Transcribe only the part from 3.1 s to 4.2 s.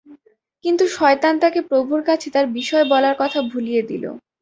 কথা ভুলিয়ে দিল।